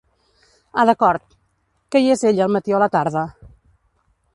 Ah 0.83 0.85
d'acord, 0.91 1.37
que 1.91 2.03
hi 2.03 2.11
és 2.17 2.27
ella 2.31 2.47
al 2.49 2.59
matí 2.59 2.77
o 2.77 2.79
a 2.79 2.85
la 2.87 2.93
tarda? 2.97 3.29